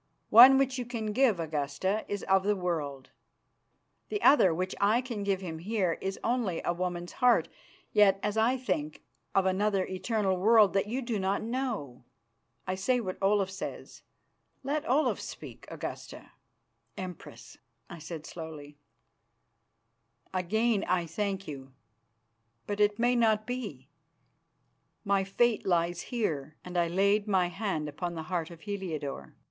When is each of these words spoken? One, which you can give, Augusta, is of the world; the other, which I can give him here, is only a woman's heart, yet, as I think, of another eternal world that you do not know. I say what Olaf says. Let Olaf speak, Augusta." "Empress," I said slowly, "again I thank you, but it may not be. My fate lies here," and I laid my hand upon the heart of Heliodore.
One, 0.31 0.57
which 0.57 0.79
you 0.79 0.85
can 0.87 1.13
give, 1.13 1.39
Augusta, 1.39 2.05
is 2.07 2.23
of 2.23 2.41
the 2.41 2.55
world; 2.55 3.11
the 4.09 4.19
other, 4.23 4.51
which 4.51 4.73
I 4.81 4.99
can 4.99 5.23
give 5.23 5.41
him 5.41 5.59
here, 5.59 5.99
is 6.01 6.17
only 6.23 6.59
a 6.65 6.73
woman's 6.73 7.11
heart, 7.11 7.47
yet, 7.93 8.19
as 8.23 8.35
I 8.35 8.57
think, 8.57 9.03
of 9.35 9.45
another 9.45 9.85
eternal 9.85 10.35
world 10.37 10.73
that 10.73 10.87
you 10.87 11.03
do 11.03 11.19
not 11.19 11.43
know. 11.43 12.03
I 12.65 12.73
say 12.73 12.99
what 12.99 13.19
Olaf 13.21 13.51
says. 13.51 14.01
Let 14.63 14.89
Olaf 14.89 15.19
speak, 15.19 15.67
Augusta." 15.69 16.31
"Empress," 16.97 17.59
I 17.87 17.99
said 17.99 18.25
slowly, 18.25 18.79
"again 20.33 20.83
I 20.87 21.05
thank 21.05 21.47
you, 21.47 21.73
but 22.65 22.79
it 22.79 22.97
may 22.97 23.15
not 23.15 23.45
be. 23.45 23.87
My 25.05 25.23
fate 25.23 25.63
lies 25.63 26.01
here," 26.09 26.55
and 26.65 26.75
I 26.75 26.87
laid 26.87 27.27
my 27.27 27.49
hand 27.49 27.87
upon 27.87 28.15
the 28.15 28.23
heart 28.33 28.49
of 28.49 28.61
Heliodore. 28.61 29.35